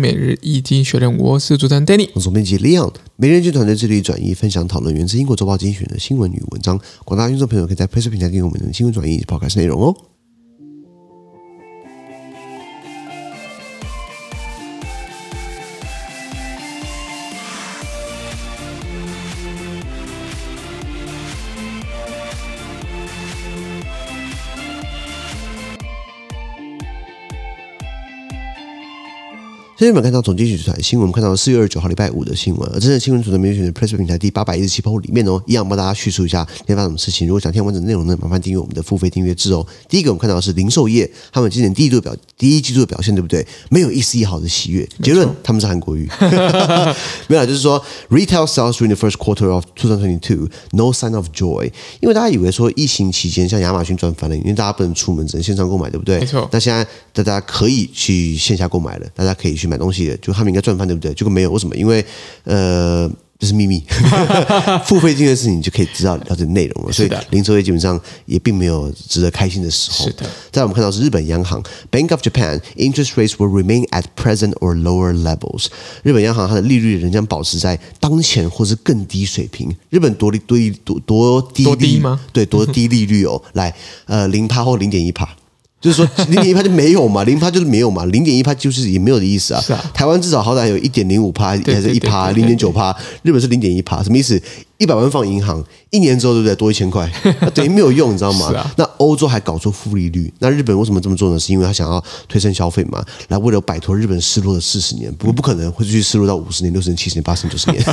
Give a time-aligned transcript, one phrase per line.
[0.00, 2.90] 每日一经学人，我是主持人 Danny，我是总编辑 Leon。
[3.16, 6.80] 每日一经团队致力转译、分享、讨论源自英国周报精选的新闻与文章。
[7.04, 9.94] 广大听众朋友可以在 PressPlay 平台订阅我们的新闻转译以及 Podcast 内容哦。
[29.80, 32.70] 今天我们看到总经济学新闻，我们看到四月二十九号礼拜五的新闻。
[32.70, 37.26] 而这则新闻组的每日选择 PressPlay 平台第八百一十七铺里面哦，一样帮大家叙述一下今天发生什么事情。
[37.26, 39.66] 如果想听完整内容呢，麻烦订阅我们的付费订阅制哦。
[39.88, 43.46] 第一个，我们看到的是零售业，他们今年第一季度表第一季度的表现对不对？
[43.70, 44.86] 没有一丝一毫的喜悦。
[45.02, 46.06] 结论，他们是韩国语。
[47.28, 51.72] 没有，就是说 Retail sales during the first quarter of 2022 no sign of joy。
[52.00, 56.20] 因为大家以为说疫情期间像亚马逊赚翻了，因为大家不能出门，只能线上购买，对不对？
[56.20, 56.46] 没错。
[56.52, 61.14] 那现在大家可以去线下购买了，大家可以去买东西的，就他们应该赚翻，对不对？
[61.14, 61.76] 结果没有，为什么？
[61.76, 62.04] 因为
[62.44, 63.82] 呃，这是秘密，
[64.84, 66.92] 付费这件事情你就可以知道了解内容了。
[66.92, 70.04] 所以零售业基本上也并没有值得开心的时候。
[70.04, 70.26] 是的。
[70.50, 75.68] 再来我们看到是日本央行 Bank of Japan interest rates will remain at present or lower levels。
[76.02, 79.74] 日本央行它的利率仍将保持在当前或是更低水平。
[79.88, 82.20] 日本多利多多多低多低吗？
[82.32, 83.40] 对，多低利率哦。
[83.54, 83.74] 来，
[84.04, 85.26] 呃，零趴或零点一趴。
[85.80, 89.62] 就是说 零点一趴就没有嘛，零趴就是没有嘛，零点一趴就是也没有的意思啊。
[89.70, 94.40] 啊台湾至少好歹有一点零五趴，还是一趴，零点九趴，日本是零点一趴，什么意思？
[94.80, 96.56] 一百万放银行，一年之后对不对？
[96.56, 97.06] 多一千块，
[97.42, 98.46] 那等于没有用，你知道吗？
[98.56, 101.38] 啊、那欧洲还搞出负利率，那日本为什么这么做呢？
[101.38, 107.84] 是因为他想要推升消费嘛，来为了摆脱日本失落的四十年，不过不可能会继续失落到五十年、六十年、七十年、八十年、九十年。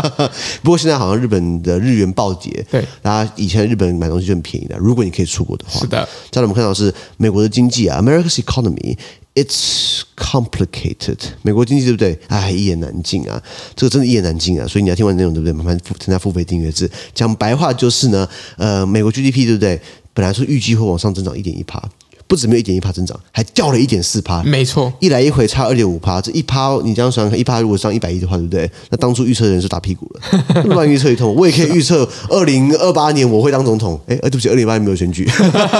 [0.62, 6.06] 不过现在好像日本的日元暴跌，对，大家以前日本买东西就很便宜的，如果你可以出国的话，是的。
[6.30, 8.94] 再来我们看到是美国的经济啊，America's economy。
[9.36, 12.18] It's complicated，美国经济对不对？
[12.28, 13.38] 哎，一言难尽啊，
[13.76, 14.66] 这个真的一言难尽啊。
[14.66, 15.52] 所以你要听完内容对不对？
[15.52, 16.90] 麻烦添加付费订阅制。
[17.14, 18.26] 讲白话就是呢，
[18.56, 19.78] 呃，美国 GDP 对不对？
[20.14, 21.78] 本来说预计会往上增长一点一趴，
[22.26, 24.42] 不止没有一点一趴增长，还掉了一点四趴。
[24.42, 28.70] 没错，一来一回差二点五趴，这一趴你这样算看，一趴如果上一百亿的话，对不对？
[28.88, 31.32] 那当初预测的人是打屁股了，乱预测一通。
[31.36, 34.00] 我也可以预测二零二八年我会当总统。
[34.06, 35.28] 哎，对不起，二零二八年没有选举，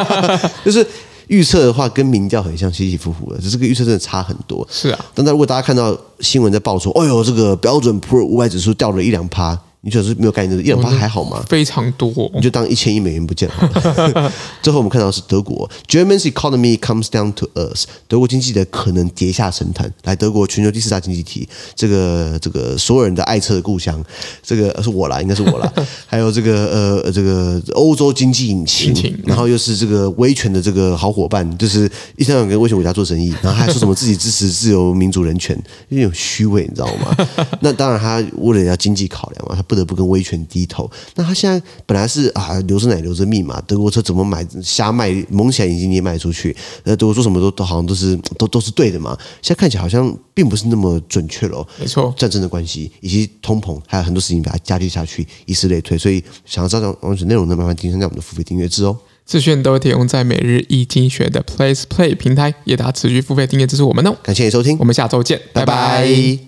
[0.62, 0.86] 就是。
[1.28, 4.66] 预测的话跟民调很像，起起伏伏的，只是这个预测真的差很多。
[4.70, 9.58] 是啊，但如果大家看到新闻在报说，哎呦，这个标准普尔五百指数掉了一两趴。
[9.82, 11.44] 你觉得是没有概念的，一两趴还好吗？
[11.48, 14.32] 非常多，你就当一千亿美元不见了。
[14.60, 17.84] 最后我们看到是德国，Germany's economy comes down to earth。
[18.08, 19.92] 德国经济的可能跌下神坛。
[20.04, 24.02] 来，德国全球第四大经济体，这个这个所有人的爱车的故乡，
[24.42, 25.72] 这个是我啦，应该是我啦。
[26.06, 35.56] 还有这个呃这个欧洲经济引擎，然后又是这个威权的这个好伙伴，就是一天到晚跟威权国家做生意，然后还说什么自己支持自由民主人权，
[35.90, 37.16] 有点虚伪，你知道吗？
[37.60, 39.76] 那当然，他为了要经济考量嘛，他不。
[39.76, 40.90] 得不跟威权低头。
[41.16, 43.62] 那他现在本来是啊，留着奶留着蜜嘛。
[43.66, 46.56] 德国车怎么买瞎卖，蒙起来眼睛也卖出去。
[46.82, 49.14] 呃，德国说什么都都好像都是都都是对的嘛。
[49.42, 51.62] 现在看起来好像并不是那么准确了。
[51.78, 55.98] 没错，战争的关系以及通膨，还有很多事情把它加剧下去，以此类推。
[55.98, 58.96] 所以想要知道完整内容呢，麻烦订阅我们的付费订阅制哦。
[59.26, 64.16] 资讯都会提供在每日易经济学的 Plays Play 平台，也大家持续付费订阅支持我们哦。
[64.22, 65.74] 感谢你收听，我们下周见，拜拜。
[65.74, 66.45] 拜拜。